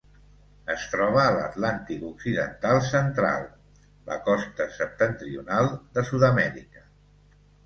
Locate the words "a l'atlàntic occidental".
1.23-2.79